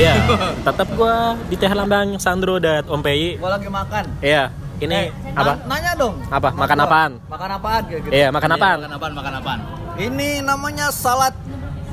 [0.00, 0.14] Iya,
[0.66, 3.36] tetap gua di Teh Lambang Sandro dan Om Pei.
[3.36, 4.04] Gua lagi makan.
[4.18, 4.48] Iya,
[4.78, 5.60] ini Eh, apa?
[5.60, 6.16] na- nanya dong.
[6.26, 6.48] Apa?
[6.50, 6.86] Makan gua.
[6.86, 7.12] apaan?
[7.28, 8.12] Makan apaan kayak gitu.
[8.12, 8.78] Iya, makan apaan?
[8.78, 9.12] Makan apaan?
[9.12, 9.60] Makan apaan?
[9.94, 11.36] Ini namanya salad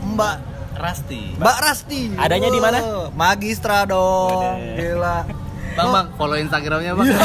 [0.07, 0.35] Mbak
[0.77, 1.35] Rasti.
[1.35, 2.01] Mbak Rasti.
[2.15, 2.79] Adanya di mana?
[3.11, 4.55] Magistra dong.
[4.55, 4.95] Wede.
[4.95, 5.17] Gila.
[5.75, 7.05] Bang, bang, follow Instagramnya bang.
[7.05, 7.19] Iya.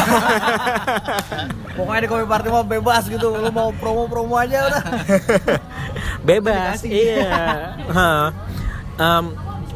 [1.79, 3.33] Pokoknya di kopi party mah bebas gitu.
[3.33, 4.83] Lu mau promo-promo aja udah.
[6.29, 6.83] Bebas.
[6.83, 7.33] Iya.
[7.89, 8.29] Hah.
[8.95, 9.25] Em,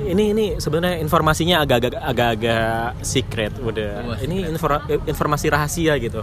[0.02, 3.92] ini ini sebenarnya informasinya agak-agak agak-agak secret udah.
[4.05, 6.20] Wah, Ini infor- informasi rahasia gitu.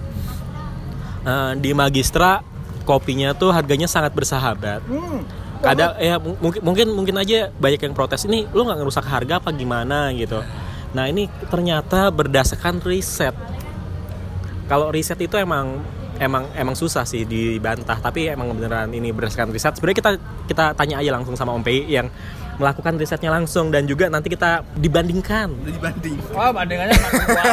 [1.23, 2.43] Eh, di Magistra
[2.83, 4.83] kopinya tuh harganya sangat bersahabat.
[4.85, 5.23] Hmm.
[5.63, 9.39] ada ya mu- mungkin mungkin mungkin aja banyak yang protes ini lu nggak ngerusak harga
[9.39, 10.43] apa gimana gitu
[10.91, 13.31] nah ini ternyata berdasarkan riset
[14.67, 15.79] kalau riset itu emang
[16.19, 20.11] emang emang susah sih dibantah tapi emang beneran ini berdasarkan riset sebenarnya kita
[20.51, 22.11] kita tanya aja langsung sama Om Pei yang
[22.57, 26.17] melakukan risetnya langsung dan juga nanti kita dibandingkan Dibanding.
[26.31, 27.43] Wah, bandingannya sama gua.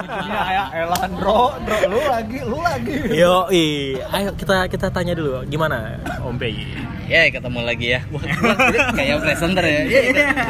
[0.00, 2.96] Lucunya kayak Elandro, Dro, lu lagi, lu lagi.
[3.12, 3.46] yo
[4.10, 6.56] ayo kita kita tanya dulu gimana Om Pei
[7.10, 8.06] Ya, ketemu lagi ya.
[8.14, 8.22] Wah,
[8.94, 9.82] kayak presenter ya.
[9.82, 10.00] Iya,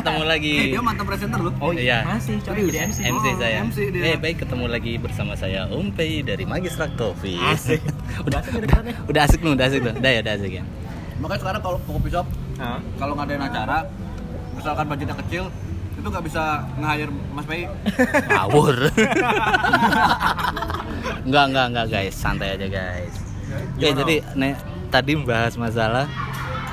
[0.05, 0.55] ketemu lagi.
[0.61, 1.49] Eh, dia mantan presenter lu.
[1.57, 2.05] Oh iya.
[2.05, 3.57] masih coba jadi MC MC Oh, saya.
[3.65, 4.03] MC dia.
[4.13, 7.41] Eh, baik ketemu lagi bersama saya Om Pei dari Magistra Coffee.
[7.41, 7.81] Asik.
[8.29, 8.77] udah, Asik udah,
[9.09, 9.89] udah asik lu, udah asik lu.
[9.97, 10.65] Udah ya, udah asik ya.
[11.17, 12.27] Makanya sekarang kalau ke kopi shop,
[12.61, 12.79] Hah?
[13.01, 13.89] kalau ngadain acara,
[14.53, 15.45] misalkan budgetnya kecil,
[15.97, 17.65] itu nggak bisa nge-hire Mas Pei.
[18.31, 18.77] Ngawur.
[21.25, 23.15] enggak, enggak, enggak guys, santai aja guys.
[23.51, 24.53] Oke, Gimana, jadi nek
[24.93, 26.07] tadi bahas masalah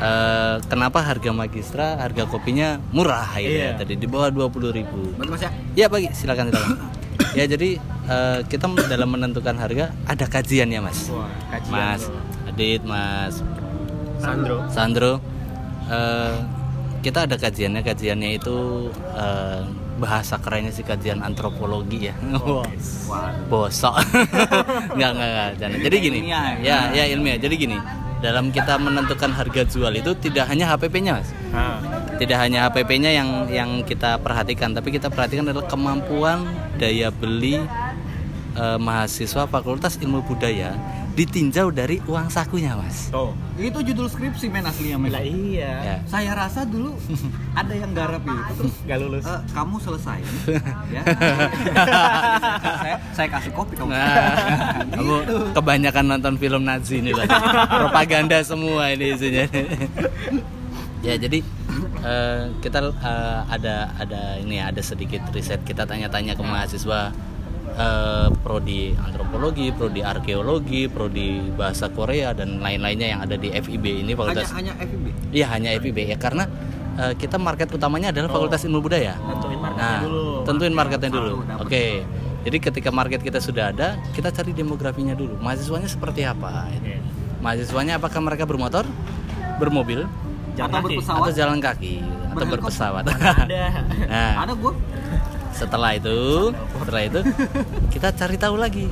[0.04, 3.72] eh, kenapa harga magistra, harga kopinya murah gitu ya.
[3.74, 3.80] Iya.
[3.80, 5.02] Tadi di bawah 20.000 ribu.
[5.16, 5.52] Berarti Mas ya?
[5.74, 6.78] Ya bagi, silakan silakan.
[7.40, 7.70] ya jadi
[8.08, 11.10] eh, kita dalam menentukan harga ada kajian ya mas.
[11.10, 12.04] Wah, kajian Mas.
[12.48, 13.44] Adit, Mas
[14.18, 15.14] Sandro Sandro,
[15.88, 16.36] eh,
[17.02, 17.82] kita ada kajiannya.
[17.84, 19.62] Kajiannya itu eh,
[19.98, 22.16] bahasa kerennya sih kajian antropologi ya.
[23.10, 23.98] Wah, bosok.
[24.98, 25.70] nggak nggak nggak.
[25.82, 27.38] Jadi gini, Ilmiah ya ya ilmiah.
[27.42, 27.78] Jadi gini,
[28.22, 31.30] dalam kita menentukan harga jual itu tidak hanya HPP-nya mas.
[31.54, 31.78] Ah.
[32.18, 36.50] Tidak hanya HPP-nya yang yang kita perhatikan, tapi kita perhatikan adalah kemampuan
[36.82, 37.62] daya beli
[38.58, 40.74] eh, mahasiswa Fakultas Ilmu Budaya
[41.18, 43.10] ditinjau dari uang sakunya mas.
[43.10, 43.34] Oh.
[43.58, 45.10] Itu judul skripsi men aslinya men.
[45.10, 45.74] Lah iya.
[45.82, 45.96] Ya.
[46.06, 46.94] Saya rasa dulu
[47.60, 49.26] ada yang garap itu terus Gak lulus.
[49.26, 50.20] eh, kamu selesai
[50.96, 51.02] ya.
[52.78, 53.90] saya, saya kasih kopi kamu.
[53.90, 54.34] Nah,
[54.88, 55.38] kamu Gitu.
[55.52, 57.26] kebanyakan nonton film Nazi ini lah.
[57.66, 59.46] Propaganda semua ini isinya.
[61.02, 61.40] ya jadi
[62.04, 67.10] eh, kita eh, ada ada ini ada sedikit riset kita tanya-tanya ke mahasiswa
[67.78, 74.12] eh, prodi antropologi, prodi arkeologi, prodi bahasa Korea dan lain-lainnya yang ada di FIB ini
[74.12, 74.50] Hanya fakultas.
[74.52, 75.06] hanya FIB.
[75.32, 76.44] Iya hanya FIB ya karena
[76.98, 79.14] eh, kita market utamanya adalah Fakultas Ilmu Budaya.
[79.16, 80.26] Tentuin marketnya Nah, dulu.
[80.44, 81.34] tentuin marketnya dulu.
[81.60, 81.86] Oke.
[82.42, 85.36] Jadi ketika market kita sudah ada, kita cari demografinya dulu.
[85.38, 86.72] Mahasiswanya seperti apa?
[86.72, 86.96] Oke.
[87.38, 88.88] Mahasiswanya apakah mereka bermotor,
[89.56, 90.08] bermobil,
[90.56, 90.88] Jalan Atau kaki.
[90.90, 91.22] berpesawat.
[91.22, 91.94] atau jalan kaki,
[92.34, 93.04] atau berpesawat?
[93.06, 93.62] Ada.
[94.10, 94.74] nah, Ada gua.
[95.58, 97.20] Setelah itu, setelah itu
[97.94, 98.86] kita cari tahu lagi.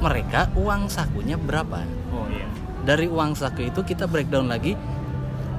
[0.00, 1.84] Mereka uang sakunya berapa.
[2.12, 2.48] Oh iya.
[2.84, 4.76] Dari uang saku itu kita breakdown lagi.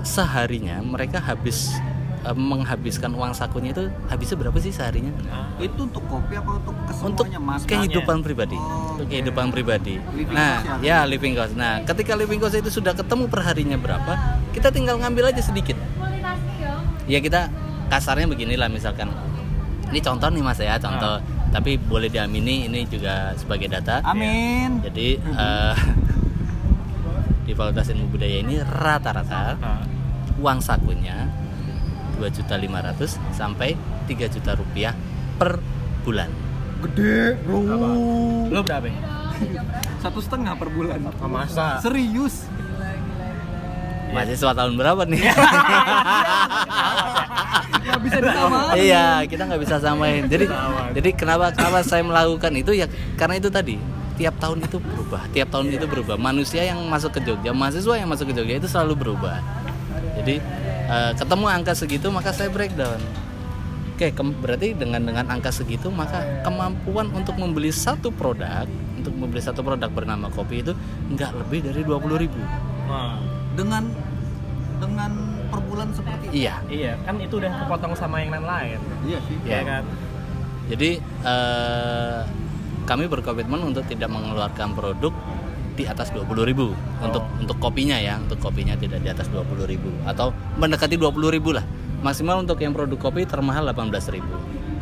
[0.05, 1.73] Seharinya mereka habis
[2.21, 5.09] eh, menghabiskan uang sakunya itu habisnya berapa sih seharinya?
[5.57, 7.61] Itu untuk kopi apa untuk untuk kesemuanya Mas?
[7.65, 8.57] kehidupan pribadi.
[8.57, 9.13] Oh, untuk oke.
[9.13, 9.97] kehidupan pribadi.
[10.13, 11.01] Living nah cost ya.
[11.01, 11.53] ya, living cost.
[11.57, 14.13] Nah ketika living cost itu sudah ketemu perharinya berapa
[14.53, 15.77] kita tinggal ngambil aja sedikit.
[17.09, 17.49] Ya kita
[17.89, 19.09] kasarnya beginilah misalkan
[19.85, 21.19] ini contoh nih mas ya contoh
[21.50, 24.81] tapi boleh diamini ini juga sebagai data Amin.
[24.81, 25.75] jadi eh,
[27.46, 29.81] di Fakultas Ilmu Budaya ini rata-rata Ah.
[30.35, 31.29] uang sakunya
[32.18, 32.57] 2.500
[33.31, 33.75] sampai
[34.06, 34.94] 3 juta rupiah
[35.35, 35.59] per
[36.02, 36.31] bulan
[36.75, 37.66] Gede, bro.
[38.46, 38.85] Lu berapa?
[39.97, 41.02] Satu setengah per bulan.
[41.25, 41.81] Masa?
[41.81, 42.46] Serius?
[44.15, 45.22] Mahasiswa tahun berapa nih?
[48.05, 48.75] Bisa disamain.
[48.78, 50.23] iya kita nggak bisa samain.
[50.29, 50.45] Jadi
[50.93, 52.85] jadi kenapa kenapa saya melakukan itu ya
[53.17, 53.81] karena itu tadi
[54.16, 56.13] tiap tahun itu berubah tiap tahun itu berubah.
[56.17, 59.41] Manusia yang masuk ke Jogja mahasiswa yang masuk ke Jogja itu selalu berubah.
[60.22, 60.37] Jadi
[60.91, 63.01] eh, ketemu angka segitu maka saya breakdown.
[63.95, 64.11] Oke
[64.43, 68.67] berarti dengan dengan angka segitu maka kemampuan untuk membeli satu produk
[69.05, 70.73] untuk membeli satu produk bernama kopi itu
[71.13, 72.41] nggak lebih dari 20.000 ribu.
[73.55, 73.84] Dengan
[74.75, 75.11] dengan
[75.47, 76.43] per bulan seperti itu.
[76.43, 78.79] iya Iya, kan itu udah kepotong sama yang lain-lain.
[79.07, 79.35] Iya sih.
[79.41, 79.52] Iya.
[79.52, 79.84] Iya kan?
[80.66, 80.90] Jadi
[81.23, 82.19] eh,
[82.84, 85.13] kami berkomitmen untuk tidak mengeluarkan produk
[85.75, 90.31] di atas 20.000 ribu untuk untuk kopinya ya, untuk kopinya tidak di atas 20.000 atau
[90.55, 91.11] mendekati 20.000
[91.52, 91.66] lah.
[91.99, 94.22] maksimal untuk yang produk kopi termahal 18.000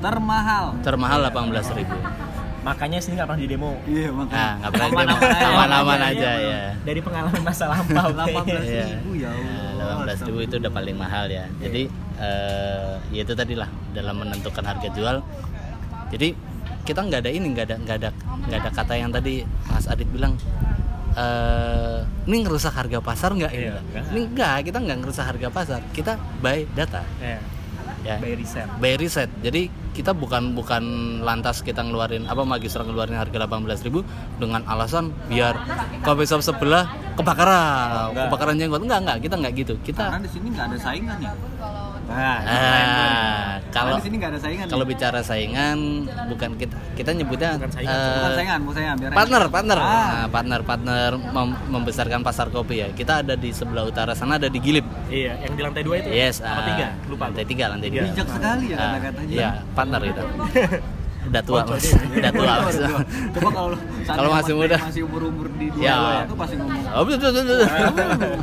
[0.03, 0.75] Termahal.
[0.83, 1.87] termahal 18.000
[2.63, 3.71] Makanya sini nggak pernah di demo.
[3.83, 4.33] Iya, makanya.
[4.33, 5.27] nah nggak pernah Aman-aman demo.
[5.27, 5.47] aja.
[5.49, 6.49] aman-aman Iya, aja iya.
[6.49, 8.07] ya Dari pengalaman masa lampau.
[8.15, 8.85] 18 Iya.
[8.89, 9.95] ribu ya Allah.
[9.99, 11.81] delapan ribu itu udah paling mahal ya jadi
[12.17, 15.19] eh, ya itu tadi lah dalam menentukan harga jual
[16.07, 16.27] jadi
[16.81, 18.09] kita nggak ada ini nggak ada nggak ada
[18.43, 20.39] nggak ada kata yang tadi Mas Adit bilang
[21.13, 24.03] eh ini ngerusak harga pasar nggak ini Iya, nggak.
[24.09, 27.39] ini enggak kita nggak ngerusak harga pasar kita buy data Iya.
[28.03, 28.67] Ya By riset.
[28.77, 30.83] by riset jadi kita bukan bukan
[31.21, 35.53] lantas kita ngeluarin apa magistra ngeluarin harga 18.000 dengan alasan biar
[36.01, 38.25] coffee shop sebelah kebakaran Enggak.
[38.27, 41.31] kebakaran jenggot enggak enggak kita enggak gitu kita Karena di sini nggak ada saingan ya.
[42.13, 44.65] Nah, Nah, Kalau kalau di sini nggak ada saingan.
[44.67, 44.91] kalau nih.
[44.91, 45.77] bicara saingan
[46.29, 49.89] bukan kita kita nyebutnya Bukan saingan, eh, bukan saingan, bukan saingan, biar partner partner Ah.
[49.89, 54.45] Nah, partner partner mem- membesarkan pasar kopi ya kita ada di sebelah utara sana ada
[54.45, 56.07] di Gilip Iya, yang di lantai dua itu.
[56.07, 56.85] yes Apa ah, tiga?
[57.05, 57.23] Lupa.
[57.25, 57.99] lantai tiga lantai Tiga.
[57.99, 59.33] tiga bijak sekali ya Ah, kata-katanya.
[59.33, 60.21] iya partner itu
[61.23, 62.75] udah tua mas udah tua mas
[63.31, 63.69] Coba kalau
[64.13, 64.75] Kalau masih muda.
[64.77, 65.95] masih umur-umur di dua Ya.
[66.21, 66.83] itu pasti ngomong.
[66.85, 67.59] oh betul betul betul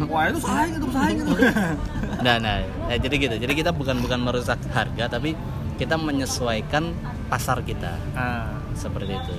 [0.09, 1.33] Wah itu saing itu saing itu.
[2.21, 2.57] nah nah
[2.93, 5.33] ya, jadi gitu jadi kita bukan bukan merusak harga tapi
[5.81, 6.93] kita menyesuaikan
[7.33, 9.35] pasar kita Ah, seperti itu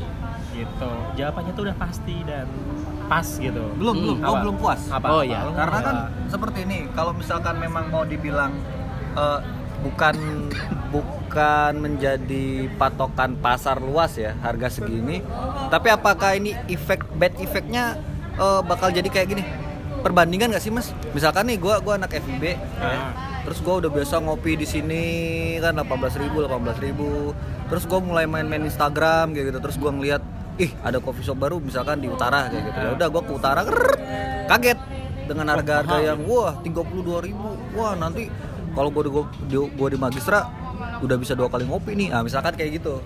[0.51, 0.91] gitu.
[1.15, 2.47] Jawabannya tuh udah pasti dan
[3.07, 3.63] pas gitu.
[3.79, 4.17] Belum Hmm, belum.
[4.19, 4.41] Oh apa?
[4.43, 4.81] belum puas.
[4.91, 5.07] Apa?
[5.07, 5.27] Oh, Apa?
[5.27, 5.39] iya.
[5.47, 5.95] Lu Karena kan
[6.27, 8.51] seperti ini, kalau misalkan memang mau dibilang
[9.15, 9.39] eh,
[9.81, 10.15] bukan
[10.91, 15.23] bukan menjadi patokan pasar luas ya harga segini,
[15.71, 17.95] tapi apakah ini efek bad efeknya
[18.35, 19.43] eh, bakal jadi kayak gini?
[20.01, 20.91] Perbandingan nggak sih mas?
[21.13, 22.57] Misalkan nih gua gua anak FIB, ya.
[22.81, 23.13] Ah.
[23.45, 25.03] terus gua udah biasa ngopi di sini
[25.61, 26.37] kan 18.000 ribu,
[26.81, 27.09] ribu,
[27.69, 30.21] terus gua mulai main-main Instagram kayak gitu, terus gua ngeliat
[30.57, 32.77] ih ada coffee shop baru misalkan di utara kayak gitu.
[32.81, 33.99] Ya udah gua ke utara krrrt,
[34.49, 34.79] kaget.
[35.21, 37.49] Dengan harga-harga yang wah 32.000 ribu.
[37.77, 38.27] Wah nanti
[38.73, 39.11] kalau gua di,
[39.47, 40.60] di, gua di magistra
[41.01, 42.07] udah bisa dua kali ngopi nih.
[42.13, 43.01] Ah misalkan kayak gitu.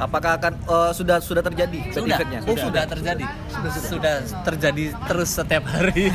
[0.00, 2.16] Apakah akan eh, sudah sudah terjadi sudah.
[2.16, 2.40] effect-nya?
[2.48, 3.24] oh sudah terjadi?
[3.84, 4.14] Sudah,
[4.48, 6.08] terjadi terus setiap hari.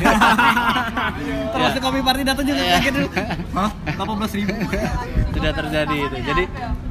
[1.54, 2.74] Termasuk kopi party datang juga Iya.
[2.82, 2.94] kaget.
[2.98, 3.08] Dulu
[3.54, 4.54] hah 18.000 ribu.
[5.36, 6.16] Sudah terjadi itu.
[6.18, 6.44] Jadi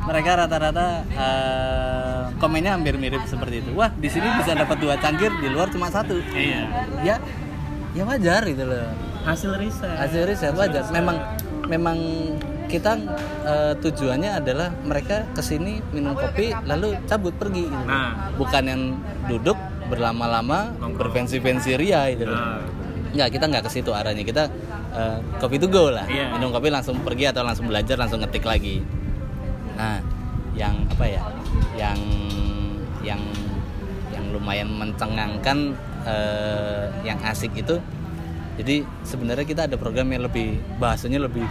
[0.07, 3.71] mereka rata-rata eh, komennya hampir mirip seperti itu.
[3.75, 6.15] Wah di sini bisa dapat dua cangkir di luar cuma satu.
[6.31, 6.61] Iya.
[7.03, 7.15] ya
[7.91, 8.87] ya wajar gitu loh.
[9.25, 9.95] Hasil riset.
[9.99, 10.85] hasil riset wajar.
[10.95, 11.17] Memang
[11.67, 11.97] memang
[12.67, 12.91] kita
[13.45, 17.85] eh, tujuannya adalah mereka ke sini minum kopi lalu cabut pergi gitu.
[17.85, 18.33] Nah.
[18.35, 18.81] bukan yang
[19.29, 22.29] duduk berlama-lama berpensi-pensi ria gitu.
[22.29, 22.61] Nah.
[23.15, 24.23] Nggak, kita nggak ke situ arahnya.
[24.27, 24.43] Kita
[24.93, 26.03] eh, kopi to go lah.
[26.09, 26.35] Iya.
[26.35, 28.83] Minum kopi langsung pergi atau langsung belajar langsung ngetik lagi.
[29.77, 30.01] Nah,
[30.57, 31.23] yang apa ya?
[31.79, 31.99] Yang
[33.05, 33.21] yang
[34.11, 37.77] yang lumayan mencengangkan eh, yang asik itu
[38.55, 41.43] jadi sebenarnya kita ada program yang lebih bahasanya lebih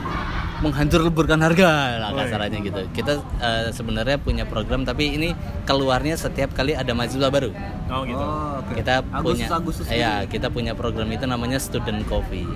[0.64, 1.68] menghancur leburkan harga
[1.98, 2.82] lah kasarannya gitu.
[2.90, 7.52] Kita eh, sebenarnya punya program tapi ini keluarnya setiap kali ada mahasiswa baru
[7.86, 8.16] Oh gitu.
[8.16, 8.72] oh, oke.
[8.74, 10.28] kita Agustus, punya Agustus ya ini.
[10.28, 12.48] kita punya program itu namanya student coffee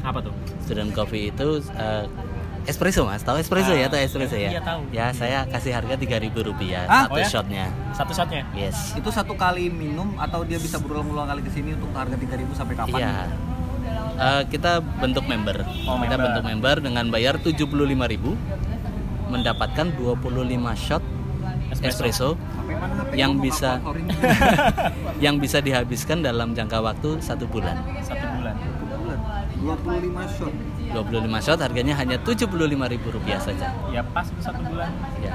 [0.00, 0.32] Apa tuh?
[0.62, 2.06] student coffee itu eh,
[2.62, 4.80] espresso mas tahu espresso ya Ah, atau espresso ya iya, tahu.
[4.90, 7.26] ya saya kasih harga 3000 rupiah Ah, satu oh ya?
[7.26, 8.44] shotnya Satu shotnya.
[8.54, 12.46] yes itu satu kali minum atau dia bisa berulang-ulang kali ke sini untuk harga 3000
[12.54, 12.96] sampai kapan?
[12.96, 13.12] iya
[14.20, 16.24] Eh, kita bentuk member Oh, kita member.
[16.28, 18.36] bentuk member dengan bayar 75.000
[19.26, 20.20] mendapatkan 25
[20.76, 21.00] shot
[21.80, 23.80] espresso, HP Yang bisa-
[25.24, 28.54] yang bisa dihabiskan dalam jangka waktu satu bulan Satu bulan.
[28.92, 29.18] Bulan.
[29.56, 30.52] 25 shot.
[30.90, 32.44] 25 shot harganya hanya 75.000
[33.08, 34.90] rupiah saja Ya pas satu bulan.
[35.18, 35.32] ya.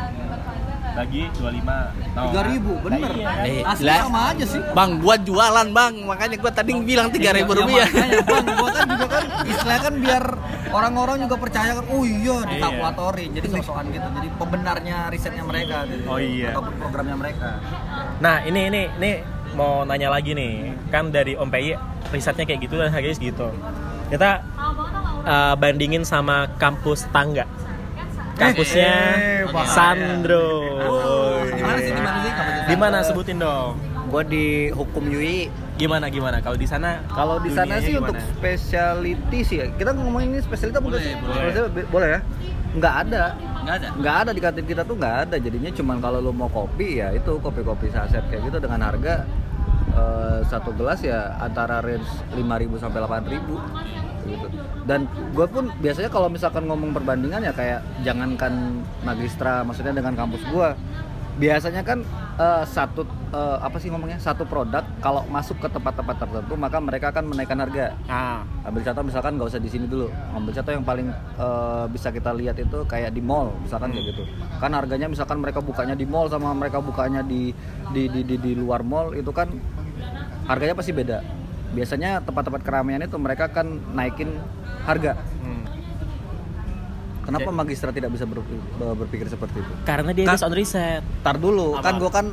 [0.95, 2.15] Bagi 25.
[2.15, 3.11] No, 3000, bener.
[3.11, 3.59] Nah, iya.
[3.59, 4.07] Eh, Asli lah.
[4.07, 4.61] sama aja sih.
[4.71, 7.87] Bang, buat jualan bang, makanya gua tadi bilang tiga ribu Ya, rupiah.
[8.23, 10.23] Bang, gua kan juga kan istilahnya kan biar
[10.71, 13.29] orang-orang juga percaya kan, oh iya dikalkulatorin.
[13.35, 14.07] Jadi sosokan gitu.
[14.07, 16.07] Jadi pembenarnya risetnya mereka gitu.
[16.07, 16.55] Oh, iya.
[16.55, 17.59] Ataupun programnya mereka.
[18.23, 19.11] Nah ini ini ini
[19.55, 21.71] mau nanya lagi nih kan dari Om PI
[22.11, 23.47] risetnya kayak gitu dan harganya segitu.
[24.11, 24.43] Kita
[25.25, 27.43] uh, bandingin sama kampus tangga.
[28.35, 29.67] Kampusnya eh, Bang.
[29.67, 30.47] Sandro.
[31.47, 31.91] Di mana sih?
[31.91, 32.31] Di mana sih?
[32.31, 33.73] Kampusnya Di mana sebutin dong.
[34.05, 35.47] Gua di hukum UI.
[35.75, 37.03] Gimana gimana kalau di sana?
[37.11, 38.15] Kalau di sana sih gimana?
[38.15, 39.67] untuk specialty sih ya.
[39.75, 41.13] Kita ngomongin ini specialty apa Boleh, sih?
[41.19, 41.35] boleh.
[41.51, 42.19] Specialty, boleh ya?
[42.75, 43.23] Nggak ada.
[43.65, 43.87] Nggak ada.
[43.97, 47.09] nggak ada di kantin kita tuh nggak ada jadinya cuman kalau lu mau kopi ya
[47.11, 49.25] itu kopi-kopi saset kayak gitu dengan harga
[49.89, 52.05] eh, satu gelas ya antara range
[52.37, 52.45] 5.000
[52.77, 54.47] sampai 8.000 gitu.
[54.85, 60.41] Dan gue pun biasanya kalau misalkan ngomong perbandingan ya kayak jangankan magistra maksudnya dengan kampus
[60.49, 60.69] gue
[61.35, 61.99] biasanya kan
[62.39, 63.03] eh, satu
[63.35, 64.15] eh, apa sih ngomongnya?
[64.19, 67.91] Satu produk kalau masuk ke tempat-tempat tertentu maka mereka akan menaikkan harga.
[68.07, 70.07] Nah, ambil contoh misalkan nggak usah di sini dulu.
[70.31, 74.23] Ambil contoh yang paling eh, bisa kita lihat itu kayak di mall misalkan kayak gitu.
[74.63, 77.51] Kan harganya misalkan mereka bukanya di mall sama mereka bukanya di
[77.91, 79.51] di di di, di luar mall itu kan
[80.47, 81.44] harganya pasti beda
[81.75, 84.31] biasanya tempat-tempat keramaian itu mereka akan naikin
[84.87, 85.63] harga hmm.
[87.27, 91.03] kenapa magistra tidak bisa berpikir, berpikir seperti itu karena dia Kan- based on riset.
[91.19, 91.91] Tar dulu, Apa?
[91.91, 92.27] kan gua kan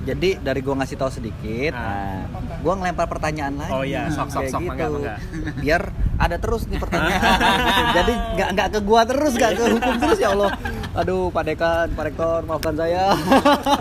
[0.00, 2.24] jadi dari gua ngasih tahu sedikit, Ah.
[2.24, 3.72] nah, gua ngelempar pertanyaan lagi.
[3.76, 4.70] Oh iya, sok, sok, kayak sok, gitu.
[4.72, 5.14] mangga, mangga.
[5.62, 5.82] Biar
[6.16, 7.20] ada terus nih pertanyaan.
[8.00, 10.50] jadi nggak nggak ke gua terus, nggak ke hukum terus ya Allah.
[10.96, 13.12] Aduh, Pak Dekan, Pak Rektor, maafkan saya.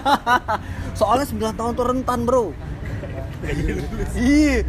[0.99, 2.51] Soalnya 9 tahun tuh rentan, Bro.
[3.39, 4.67] Iya,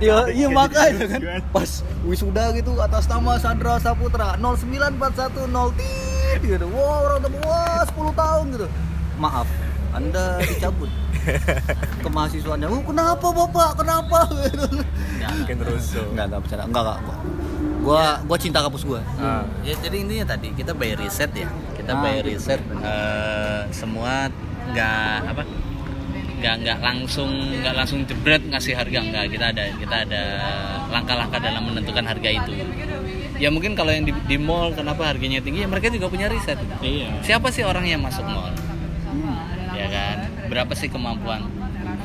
[0.00, 1.70] iya, iya makanya terus kan pas
[2.02, 6.66] wisuda gitu atas nama Sandra Saputra 09410 tit gitu.
[6.72, 8.66] Wow, orang tua wah 10 tahun gitu.
[9.20, 9.48] Maaf,
[9.92, 10.88] Anda dicabut.
[11.98, 13.82] Ke mahasiswanya, "Oh, kenapa Bapak?
[13.82, 14.66] Kenapa?" gitu.
[15.26, 16.06] Mungkin rusuh.
[16.14, 16.64] Enggak, enggak bercanda.
[16.64, 16.98] Enggak, enggak.
[17.02, 17.16] Gua
[17.82, 19.00] gua, gua cinta kampus gua.
[19.18, 19.42] Ah.
[19.60, 21.48] Ya, jadi intinya tadi kita by riset ya.
[21.74, 22.26] Kita Ah, by gitu.
[22.32, 24.30] riset eh, semua
[24.66, 25.42] nggak apa
[26.36, 29.24] nggak nggak langsung nggak langsung jebret ngasih harga nggak.
[29.32, 30.22] Kita ada kita ada
[30.92, 32.52] langkah-langkah dalam menentukan harga itu.
[33.36, 35.64] Ya mungkin kalau yang di, di mall kenapa harganya tinggi?
[35.64, 36.56] Ya mereka juga punya riset.
[36.80, 37.20] Iya.
[37.20, 38.48] siapa sih orang yang masuk mall?
[39.12, 39.76] Hmm.
[39.76, 40.16] ya kan?
[40.48, 41.44] Berapa sih kemampuan?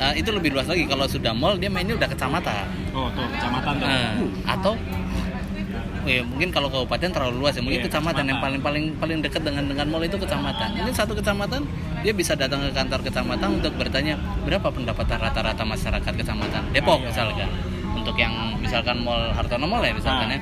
[0.02, 0.90] Nah, itu lebih luas lagi.
[0.90, 2.66] Kalau sudah mall dia mainnya udah kecamatan.
[2.92, 3.88] Oh, tuh kecamatan tuh.
[3.88, 4.12] Nah,
[4.50, 4.74] atau
[6.04, 8.62] ya mungkin kalau kabupaten terlalu luas ya mungkin Iya, kecamatan, yang kecamatan.
[8.62, 11.62] paling paling paling dekat dengan dengan mall itu kecamatan ini satu kecamatan
[12.00, 17.00] dia bisa datang ke kantor kecamatan untuk bertanya berapa pendapatan rata-rata masyarakat kecamatan Depok Ah,
[17.00, 17.08] iya.
[17.08, 17.50] misalkan
[17.94, 20.38] untuk yang misalkan mall Hartono Mall ya misalkan Ah.
[20.38, 20.42] ya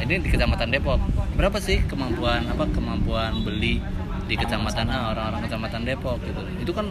[0.00, 1.00] ini di kecamatan Depok
[1.34, 3.82] berapa sih kemampuan apa kemampuan beli
[4.24, 6.88] di kecamatan A orang-orang kecamatan Depok gitu itu kan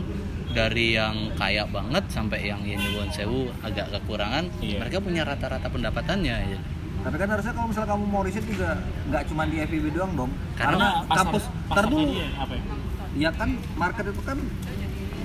[0.49, 4.81] dari yang kaya banget sampai yang yang sewu agak kekurangan Iya.
[4.81, 6.59] mereka punya rata-rata pendapatannya ya.
[6.97, 8.69] Tapi kan harusnya kalau misalnya kamu mau riset juga
[9.07, 10.31] nggak cuma di FIB doang dong.
[10.53, 11.43] Karena Karena, kampus
[11.87, 12.05] dulu.
[12.11, 12.63] dia apa ya?
[13.17, 14.37] Ya kan market itu kan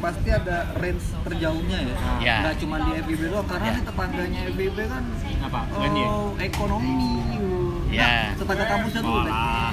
[0.01, 1.97] pasti ada range terjauhnya ya.
[2.19, 2.37] Ya.
[2.43, 3.75] Nggak cuma di FIB doang karena Ya.
[3.83, 5.03] tetangganya FIB kan
[5.43, 5.61] Apa?
[5.75, 6.97] Oh, ekonomi.
[7.93, 8.09] Ya.
[8.09, 9.15] Nah, tetangga kampusnya tuh.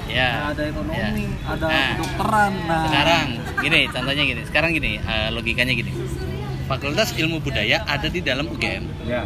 [0.10, 0.30] Ya.
[0.30, 1.48] Nah, ada ekonomi, Ya.
[1.48, 1.88] ada Nah.
[1.96, 2.52] kedokteran.
[2.68, 3.26] Nah, Sekarang
[3.62, 4.42] gini, contohnya gini.
[4.44, 5.92] Sekarang gini, eh, logikanya gini.
[6.68, 8.84] Fakultas Ilmu Budaya ada di dalam UGM.
[9.02, 9.24] ya.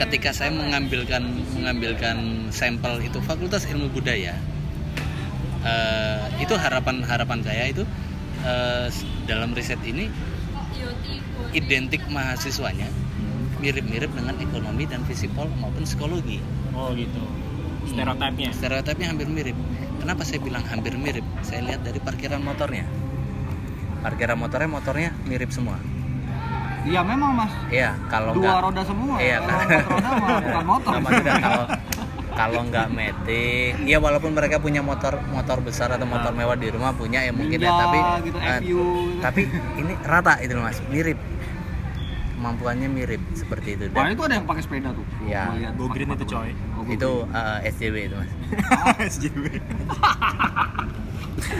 [0.00, 1.22] Ketika saya mengambilkan
[1.54, 4.36] mengambilkan sampel itu Fakultas Ilmu Budaya,
[5.64, 7.82] eh, itu harapan harapan saya itu
[8.44, 8.86] eh,
[9.24, 10.10] dalam riset ini
[11.54, 12.90] identik mahasiswanya
[13.62, 16.42] mirip-mirip dengan ekonomi dan visipol maupun psikologi.
[16.76, 17.22] Oh, gitu.
[17.88, 18.50] Stereotipnya.
[18.52, 19.56] Stereotipnya hampir mirip.
[20.02, 21.24] Kenapa saya bilang hampir mirip?
[21.40, 22.84] Saya lihat dari parkiran motornya.
[24.04, 25.80] Parkiran motornya motornya mirip semua.
[26.84, 27.52] Iya memang mas.
[27.68, 29.16] Iya, kalau Dua nggak roda semua.
[29.16, 29.64] Iya, Kalau kan.
[29.64, 30.92] empat roda mah bukan motor.
[30.94, 31.08] Nah,
[31.40, 31.64] kalau
[32.34, 36.90] kalau nggak metik, ya walaupun mereka punya motor motor besar atau motor mewah di rumah
[36.90, 38.82] punya ya mungkin ya, Ninja tapi gitu, FU gitu.
[39.22, 39.40] tapi
[39.76, 41.14] ini rata itu loh mas, mirip
[42.34, 43.84] kemampuannya mirip seperti itu.
[43.88, 45.06] Wah Dan itu ada yang pakai sepeda tuh.
[45.22, 45.72] Iya.
[45.72, 46.50] Go green itu coy.
[46.74, 47.38] Oh, go itu green.
[47.38, 48.30] eh, SJW itu mas.
[49.14, 49.44] SJW.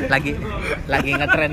[0.07, 0.33] lagi
[0.87, 1.53] lagi ngetren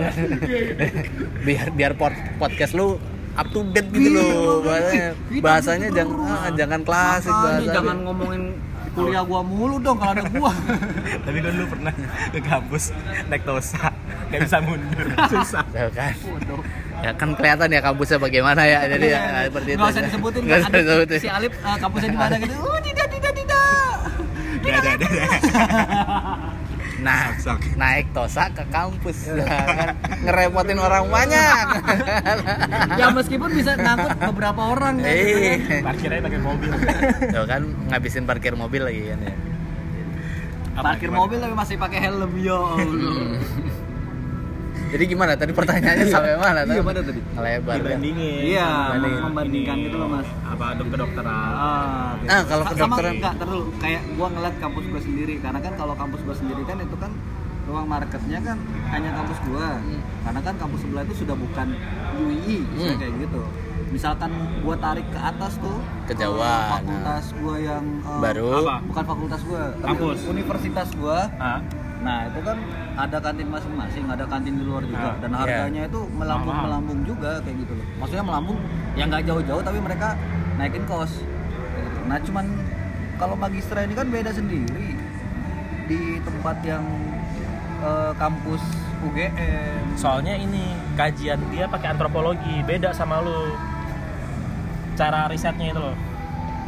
[1.45, 2.97] biar biar pod- podcast lu
[3.41, 5.10] up to date gitu loh bahasanya
[5.41, 7.74] bahasanya gitu jangan ah, jangan klasik bahasanya.
[7.74, 8.43] jangan ngomongin
[8.91, 10.51] kuliah gua mulu dong kalau ada gua.
[11.25, 11.93] Tapi kan lu pernah
[12.27, 12.91] ke kampus
[13.31, 13.88] naik tosa,
[14.27, 15.63] nggak bisa mundur, susah.
[15.71, 16.12] Ya kan.
[17.00, 20.41] Ya kan kelihatan ya kampusnya bagaimana ya jadi ya Iya, seperti itu Nggak usah disebutin
[20.43, 21.19] nggak kan usah disebutin.
[21.24, 22.53] Si Alip eh, kampusnya di mana gitu.
[22.60, 23.95] Oh tidak tidak tidak.
[24.62, 25.07] Gak ada, ada,
[27.01, 27.58] nah Sok.
[27.74, 29.41] naik tosa ke kampus ya
[29.79, 29.89] kan
[30.22, 31.65] ngerepotin orang banyak
[33.00, 35.10] ya meskipun bisa ngangkut beberapa orang kan.
[35.10, 36.70] eh Parkirnya pakai mobil.
[37.34, 39.34] Tuh kan ngabisin parkir mobil lagi kan ya
[40.72, 41.20] Apa, Parkir gimana?
[41.20, 42.63] mobil tapi masih pakai helm Allah.
[44.88, 47.20] jadi gimana tadi pertanyaannya sampai mana Iya, mana tadi?
[47.34, 47.79] lebar kan?
[47.81, 48.41] Dibandingin.
[48.46, 48.70] Iya,
[49.24, 50.27] membandingkan gitu loh mas.
[50.62, 51.34] Apa dok kedokteran?
[51.58, 52.30] Ah, gitu.
[52.30, 55.94] Ah, kalau kedokteran- sama enggak terus kayak gua ngeliat kampus gua sendiri karena kan kalau
[55.96, 57.12] kampus gua sendiri kan itu kan
[57.63, 59.68] ruang marketnya kan hanya kampus gua
[60.22, 61.68] karena kan kampus sebelah itu sudah bukan
[62.20, 63.00] misalnya Hmm.
[63.00, 63.41] kayak gitu
[63.89, 66.13] misalkan gua tarik ke atas tuh ke
[66.72, 68.75] fakultas gua yang eh, baru Apa?
[68.86, 70.18] bukan fakultas gua tapi Kampus.
[70.27, 71.60] universitas gua Hah?
[72.01, 72.58] nah itu kan
[72.98, 77.38] ada kantin masing-masing ada kantin di luar juga Ah, dan harganya itu melambung melambung juga
[77.39, 78.58] kayak gitu loh maksudnya melambung
[78.91, 80.18] ya nggak jauh-jauh tapi mereka
[80.62, 81.25] naikin kos
[82.06, 82.46] nah cuman
[83.18, 84.94] kalau magistra ini kan beda sendiri
[85.89, 86.86] di tempat yang
[87.82, 88.62] eh, kampus
[89.01, 89.98] UGM.
[89.98, 93.58] Soalnya ini kajian dia pakai antropologi, beda sama lu.
[94.94, 95.98] Cara risetnya itu loh.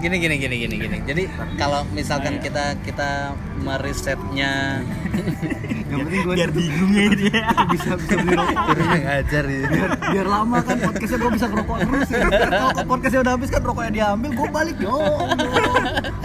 [0.03, 1.23] Gini gini gini gini gini jadi
[1.55, 3.31] kalau misalkan kita kita
[3.63, 4.83] merisetnya
[5.93, 7.41] Yang penting gue Biar bingung ya dia.
[7.69, 8.65] bisa bisa beli rokok.
[9.05, 12.23] ngajar ya biar, biar lama kan podcastnya gue bisa ngerokok terus ya.
[12.73, 14.97] Kalau podcastnya udah habis kan rokoknya diambil, gue balik yo.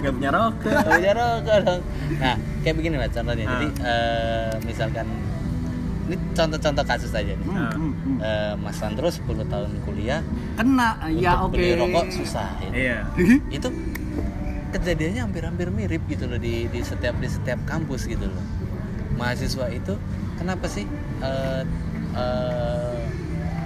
[0.00, 0.73] Gak punya rokok.
[0.73, 1.80] Nggak punya rokok dong.
[2.16, 3.44] Nah, kayak begini lah contohnya.
[3.44, 3.50] Ah.
[3.52, 5.06] Jadi eh, misalkan
[6.09, 7.49] ini contoh-contoh kasus aja nih.
[7.53, 7.69] Ah.
[7.77, 8.17] Hmm, hmm.
[8.19, 10.25] Eh, Mas Sandro 10 tahun kuliah
[10.57, 11.61] Kena, ya untuk oke.
[11.61, 12.71] beli rokok susah ya.
[12.73, 12.99] Iya.
[13.53, 13.69] Itu
[14.73, 18.45] kejadiannya hampir-hampir mirip gitu loh di di setiap di setiap kampus gitu loh.
[19.21, 19.95] Mahasiswa itu
[20.41, 20.88] kenapa sih
[21.21, 21.62] eh,
[22.17, 22.97] eh,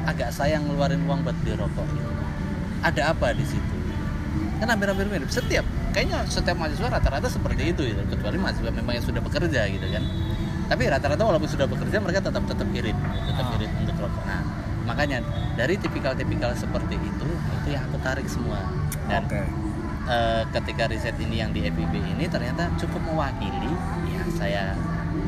[0.03, 2.11] agak sayang ngeluarin uang buat beli rokok gitu.
[2.83, 3.75] Ada apa di situ?
[4.59, 5.31] Kan hampir-hampir mirip.
[5.31, 5.63] Setiap
[5.95, 8.03] kayaknya setiap mahasiswa rata-rata seperti itu gitu.
[8.11, 10.03] Kecuali mahasiswa memang yang sudah bekerja gitu kan.
[10.73, 12.97] Tapi rata-rata walaupun sudah bekerja mereka tetap tetap irit,
[13.29, 14.25] tetap irit untuk rokok.
[14.25, 14.41] Nah,
[14.88, 15.21] makanya
[15.52, 17.29] dari tipikal-tipikal seperti itu
[17.61, 18.57] itu yang aku tarik semua.
[19.05, 19.45] Dan Oke.
[20.09, 23.69] eh, ketika riset ini yang di FIB ini ternyata cukup mewakili
[24.17, 24.73] yang saya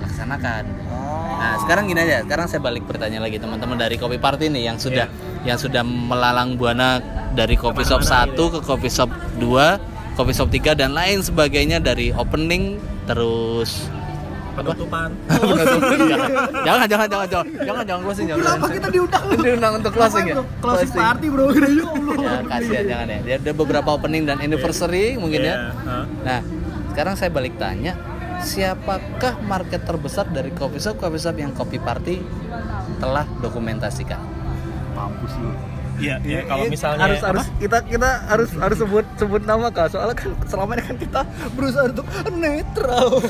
[0.00, 0.64] laksanakan.
[0.88, 1.36] Oh.
[1.36, 4.80] Nah sekarang gini aja, sekarang saya balik bertanya lagi teman-teman dari Kopi Party nih yang
[4.80, 5.12] sudah
[5.44, 7.04] yang sudah melalang buana
[7.36, 12.16] dari Coffee Shop 1 ke Coffee Shop 2, Coffee Shop 3 dan lain sebagainya dari
[12.16, 13.84] opening terus
[14.54, 15.10] Penutupan.
[16.66, 19.24] jangan jangan jangan jangan jangan jangan closing jangan Kenapa kita diundang?
[19.44, 22.14] diundang untuk closing ya Closing, closing party bro, ya Allah.
[22.24, 25.56] ya kasihan jangan ya dia ada beberapa opening dan anniversary mungkin ya Iya?
[26.24, 26.40] Nah,
[26.94, 27.98] sekarang saya balik tanya,
[28.40, 32.22] siapakah market terbesar dari coffee shop coffee shop yang Kopi Party
[32.98, 34.18] telah dokumentasikan?
[34.94, 35.50] Mampus lu.
[35.94, 37.38] Iya, iya, kalau misalnya harus apa?
[37.38, 41.20] harus kita kita harus harus sebut sebut nama kak soalnya kan selama ini kan kita
[41.54, 43.22] berusaha untuk netral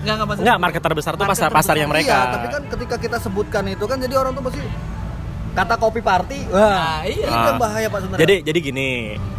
[0.00, 0.36] Enggak enggak.
[0.38, 2.08] Enggak, market terbesar tuh pasar pasarnya mereka.
[2.08, 4.60] iya tapi kan ketika kita sebutkan itu kan jadi orang tuh pasti
[5.50, 7.26] kata kopi party wah Nah, iya.
[7.26, 8.88] ini kan bahaya pak sebenarnya Jadi jadi gini,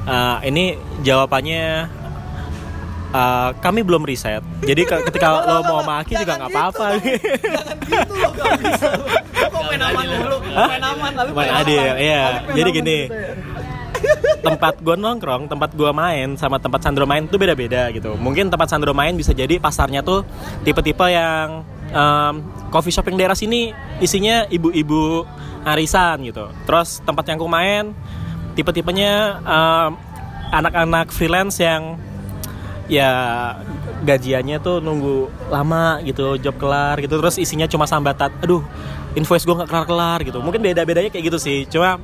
[0.06, 0.64] eh, ini
[1.02, 1.66] jawabannya
[3.12, 4.44] eh, kami belum riset.
[4.62, 6.86] Jadi ke- ketika lo mau maki juga nggak apa-apa.
[6.96, 8.88] jangan gitu loh gak bisa
[9.42, 12.22] kok main aman dulu main aman tapi Main adil, iya.
[12.48, 12.98] Jadi gini.
[14.42, 18.16] Tempat gua nongkrong, tempat gua main sama tempat Sandro main tuh beda-beda gitu.
[18.18, 20.26] Mungkin tempat Sandro main bisa jadi pasarnya tuh
[20.66, 22.34] tipe-tipe yang em,
[22.70, 25.26] coffee shop yang daerah sini isinya ibu-ibu
[25.66, 26.50] arisan gitu.
[26.66, 27.94] Terus tempat yang aku main
[28.54, 29.92] tipe-tipenya em,
[30.52, 31.96] anak-anak freelance yang
[32.92, 33.12] ya
[34.04, 38.60] gajiannya tuh nunggu lama gitu job kelar gitu terus isinya cuma sambatan aduh
[39.16, 42.04] invoice gue nggak kelar kelar gitu mungkin beda bedanya kayak gitu sih cuma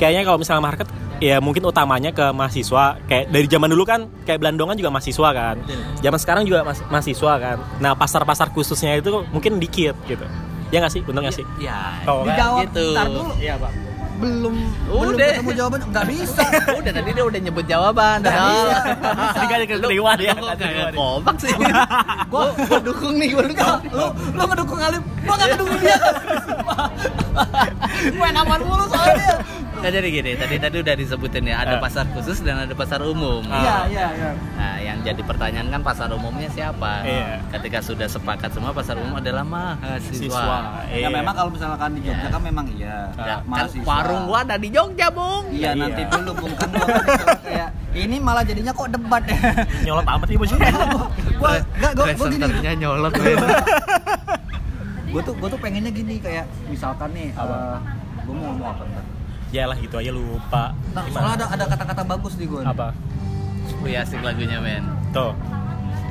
[0.00, 0.88] kayaknya kalau misalnya market
[1.22, 5.56] ya mungkin utamanya ke mahasiswa kayak dari zaman dulu kan kayak Belandongan juga mahasiswa kan
[5.98, 10.26] zaman sekarang juga mas- mahasiswa kan nah pasar pasar khususnya itu mungkin dikit gitu
[10.68, 12.02] ya nggak sih bener nggak sih Ya.
[12.04, 12.86] Oh, dijawab gitu.
[12.90, 13.70] ntar dulu iya pak
[14.12, 14.54] belum
[14.86, 15.30] belum Udah.
[15.34, 16.42] ketemu jawabannya nggak bisa
[16.78, 18.16] udah tadi dia udah nyebut jawaban.
[18.22, 18.78] Nggak bisa,
[19.34, 19.88] Tadi kan ya, Lu
[20.38, 20.92] kok kan kayak keliwat.
[20.94, 21.50] kompak sih.
[22.30, 23.78] gua gua dukung nih, gua dukung.
[23.90, 25.98] lu lu ngedukung Alif gua nggak ngedukung dia
[28.14, 29.32] main aman mulu soalnya
[29.82, 31.80] Nggak jadi gini, tadi tadi udah disebutin ya, ada Eh.
[31.82, 33.42] pasar khusus dan ada pasar umum.
[33.44, 33.58] Ah.
[33.58, 37.02] iya iya iya Nah, yang jadi pertanyaan kan pasar umumnya siapa?
[37.02, 37.42] Iya.
[37.50, 40.14] Ketika sudah sepakat semua pasar umum adalah mahasiswa.
[40.30, 42.30] siswa Ya memang kalau misalkan di Jogja Ya.
[42.30, 42.96] kan memang iya.
[43.12, 45.50] Ya, kan warung gua ada di Jogja, Bung.
[45.50, 45.82] Iya, Iya.
[45.82, 46.86] nanti dulu Bung kan kan
[47.42, 49.34] kayak ini malah jadinya kok debat ya.
[49.84, 50.62] nyolot amat nih bos gua
[51.58, 52.46] enggak gua, gua gini.
[52.78, 53.12] Nyolot.
[55.10, 57.76] Gua tuh gua tuh pengennya gini kayak misalkan nih eh,
[58.22, 59.04] gua mau ngomong apa ntar.
[59.52, 61.12] Ya lah gitu aja lupa Nah, Gimana?
[61.14, 62.60] soalnya ada ada kata-kata bagus di gua.
[62.60, 62.72] nih.
[62.72, 62.88] apa
[63.78, 64.84] Wih asik lagunya men.
[65.10, 65.32] tuh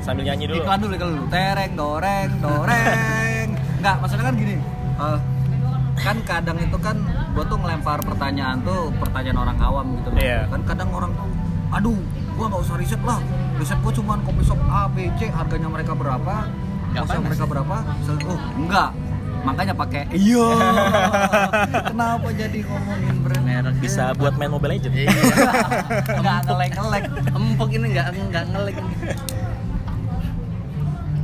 [0.00, 1.26] sambil nyanyi dulu Iklan dulu, iklan dulu.
[1.28, 3.46] Tereng, doreng, doreng.
[3.76, 4.56] Enggak, maksudnya kan gini.
[4.94, 5.18] eh,
[5.94, 6.96] kan kadang itu kan
[7.32, 10.18] gue tuh ngelempar pertanyaan tuh pertanyaan orang awam gitu loh.
[10.18, 10.40] Iya.
[10.48, 11.30] Kan kadang orang tuh,
[11.70, 11.98] aduh,
[12.32, 13.18] gua nggak usah riset lah.
[13.56, 16.34] Riset gua cuman kopi shop A, B, C, harganya mereka berapa,
[16.92, 17.76] panas mereka berapa.
[17.96, 18.90] Misalnya, oh, enggak.
[19.42, 20.48] Makanya pakai iya.
[21.90, 23.42] Kenapa jadi ngomongin brand?
[23.42, 25.10] Merek bisa buat main Mobile Legends Iya.
[26.18, 27.04] Enggak ngelek-ngelek.
[27.28, 28.96] Empuk ini enggak enggak ngelik ini.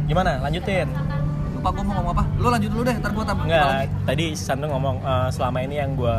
[0.04, 0.88] gimana lanjutin
[1.52, 2.24] Lupa gua mau ngomong apa?
[2.38, 3.90] Lu lanjut dulu deh, ntar gua tambah Enggak, lagi.
[4.06, 6.16] tadi si Sandro ngomong eh, selama ini yang gua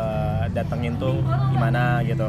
[0.48, 1.16] datengin tuh
[1.50, 2.28] gimana gitu.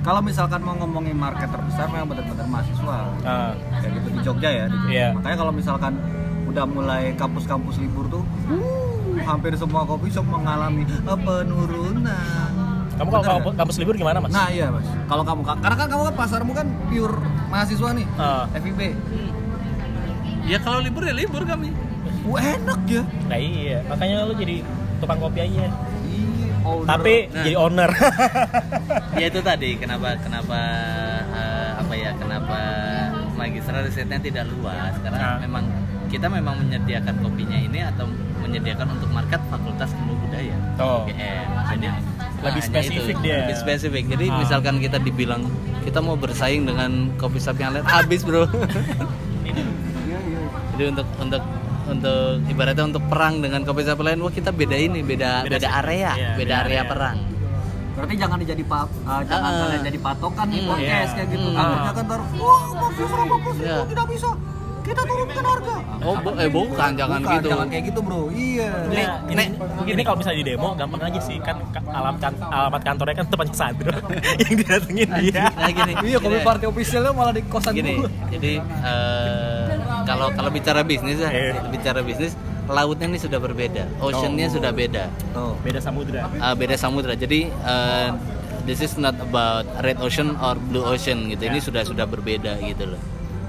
[0.00, 2.96] Kalau misalkan mau ngomongin market terbesar memang benar-benar mahasiswa.
[3.22, 4.88] Ah, kayak gitu di Jogja ya di Jogja.
[4.90, 5.08] Iya.
[5.12, 5.92] makanya kalau misalkan
[6.48, 7.04] udah mulai
[7.50, 12.06] kampus-kampus libur tuh uh, hampir semua kopi shop mengalami eh, penurunan
[12.94, 14.30] kamu kalau kampus, kampus libur gimana mas?
[14.30, 17.18] nah iya mas kalau kamu karena kan kamu kan pasarmu kan pure
[17.50, 18.80] mahasiswa nih Ah, FIB
[20.40, 21.70] Ya kalau libur ya libur kami.
[22.26, 23.06] Wah, enak ya.
[23.30, 24.66] Nah iya, makanya lu jadi
[24.98, 25.70] tukang kopi aja.
[26.02, 26.50] Iya.
[26.66, 26.88] owner.
[26.90, 27.44] Tapi Nah.
[27.46, 27.90] jadi owner.
[29.20, 30.58] ya itu tadi kenapa kenapa
[31.30, 32.58] eh, apa ya kenapa
[33.38, 35.38] magistra risetnya tidak luas karena Nah.
[35.38, 35.64] memang
[36.10, 38.04] kita memang menyediakan kopinya ini atau
[38.40, 41.04] menyediakan untuk market fakultas ilmu budaya Oh.
[41.04, 41.86] UGM jadi
[42.40, 43.36] Lebih hanya spesifik dia.
[43.38, 44.38] lebih spesifik jadi Ah.
[44.38, 45.42] misalkan kita dibilang
[45.80, 48.44] kita mau bersaing dengan kopi shop yang lain habis bro
[49.40, 49.54] Iya,
[50.26, 50.40] iya.
[50.72, 51.42] jadi untuk untuk
[51.86, 55.68] untuk ibaratnya untuk perang dengan kopi shop lain wah kita beda ini beda Beda beda,
[55.78, 56.82] area Iya, beda beda area area.
[56.86, 57.18] perang
[57.90, 61.16] Berarti jangan dijadi pa, uh, jangan kalian jadi patokan nih Hmm, podcast iya.
[61.18, 61.48] kayak gitu.
[61.50, 61.60] Hmm.
[61.60, 63.76] Akhirnya kan taruh, wah bagus bagus Iya.
[63.76, 64.28] itu tidak bisa.
[64.90, 65.74] Kita turunkan harga.
[66.00, 68.22] oh bu- eh bukan jangan Bukan, gitu Jangan kayak gitu bro.
[68.28, 68.70] Iya.
[68.88, 69.44] Ini, ini,
[69.86, 73.26] ini kalau misalnya di demo gampang aja sih kan ka- alamat kan, alamat kantornya kan
[73.26, 73.92] tempatnya Sandro
[74.40, 75.44] yang didatengin dia.
[75.52, 76.40] nah gini Iya, gini.
[76.40, 79.64] party officialnya malah di kosan gini jadi eh,
[80.02, 81.68] kalau kalau bicara bisnis ya Iya.
[81.68, 82.32] bicara bisnis
[82.66, 84.52] lautnya ini sudah berbeda oceannya Oh.
[84.52, 85.54] sudah beda Tuh.
[85.60, 86.22] Beda samudra.
[86.28, 88.08] Eh, beda samudra jadi eh,
[88.62, 92.88] this is not about red ocean or blue ocean gitu ini sudah sudah berbeda gitu
[92.88, 93.00] loh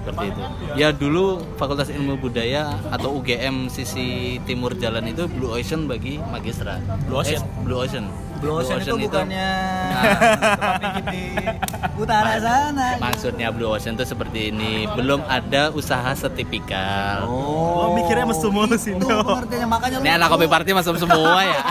[0.01, 0.41] seperti itu
[0.73, 4.07] ya dulu Fakultas Ilmu Budaya atau UGM sisi
[4.43, 7.37] timur jalan itu blue ocean bagi magistra Blue ocean?
[7.37, 8.05] Eh, blue ocean
[8.41, 9.49] Blue Ocean itu bukannya
[9.93, 11.23] tempat pijit di
[11.93, 12.97] utara sana.
[12.97, 18.97] maksudnya blue ocean itu seperti ini belum ada usaha setipikal Oh, mikirnya mesum mulu sih,
[18.97, 21.61] Itu pengertiannya makanya lu Ini anak kopi party masuk semua ya.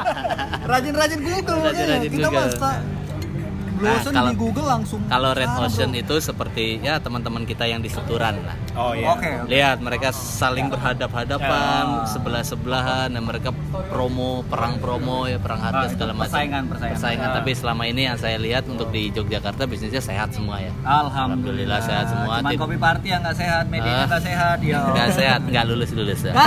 [0.70, 1.58] rajin-rajin Google.
[1.64, 2.48] Rajin-rajin Kita Google.
[2.52, 2.76] Blue
[3.84, 5.00] Nah, Ocean kalau- di Google langsung.
[5.04, 5.98] Kalau Red Ocean bro.
[5.98, 8.54] itu seperti ya teman-teman kita yang di Seturan lah.
[8.72, 9.06] Oh iya.
[9.08, 9.28] Oke.
[9.38, 9.48] oke.
[9.48, 12.04] Lihat mereka saling berhadap-hadapan, Ya.
[12.08, 13.48] sebelah-sebelahan dan mereka
[13.88, 16.28] promo, perang promo ya, perang harga itu segala macam.
[16.28, 17.24] persaingan, persaingan.
[17.24, 17.34] Ah.
[17.34, 20.70] tapi selama ini yang saya lihat untuk di Yogyakarta bisnisnya sehat semua ya.
[20.82, 22.38] Alhamdulillah sehat semua.
[22.38, 24.08] Cuman kopi party yang nggak sehat, medianya Ah.
[24.08, 24.78] nggak sehat ya.
[24.92, 26.32] Nggak sehat, nggak lulus lulus ya.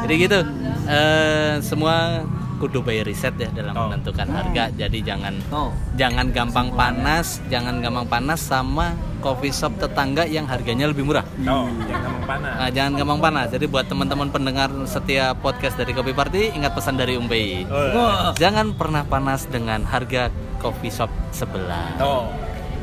[0.00, 0.38] Jadi gitu,
[0.86, 2.24] eh, semua
[2.60, 3.88] kudu bayar riset ya dalam Oh.
[3.88, 4.68] menentukan harga.
[4.70, 5.72] Jadi jangan Tuh.
[5.96, 11.24] jangan gampang panas, jangan gampang panas sama coffee shop tetangga yang harganya lebih murah.
[11.42, 12.54] Oh, jangan gampang panas.
[12.54, 13.46] Nah, jangan gampang panas.
[13.48, 17.64] Jadi buat teman-teman pendengar setiap podcast dari Kopi Party, ingat pesan dari Umbei.
[17.66, 18.36] Oh.
[18.36, 21.96] Jangan pernah panas dengan harga coffee shop sebelah.
[21.98, 22.28] Oh.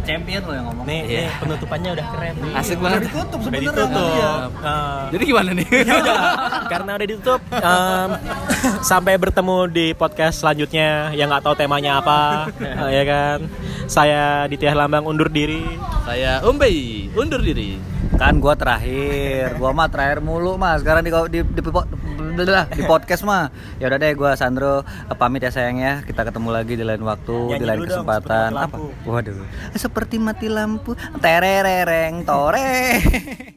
[0.07, 0.85] Champion lo yang ngomong.
[0.85, 1.19] Nih, Iya.
[1.19, 2.53] nih penutupannya udah keren nih.
[2.55, 3.01] Asik Udah banget.
[3.03, 3.67] ditutup Udah sebenarnya.
[3.69, 4.07] ditutup.
[4.09, 4.31] Iya.
[4.57, 5.67] Eh, Jadi gimana nih?
[6.71, 8.09] karena udah ditutup em,
[8.81, 12.19] sampai bertemu di podcast selanjutnya yang nggak tahu temanya apa
[12.57, 13.37] eh, ya kan
[13.85, 15.63] saya Ditya Lambang undur diri
[16.03, 17.75] Saya Umbei, undur diri.
[18.17, 20.81] Kan gua terakhir, gua mah terakhir mulu mah.
[20.81, 21.85] Sekarang di di di, po-
[22.73, 23.53] di podcast mah.
[23.77, 26.01] Ya udah deh gua Sandro eh, pamit ya sayang ya.
[26.01, 28.49] Kita ketemu lagi di lain waktu, Nyanyi di lain dong, kesempatan.
[28.53, 28.77] mati Apa?
[29.05, 29.37] Waduh.
[29.77, 30.97] Seperti mati lampu.
[31.21, 32.73] Terereng tore.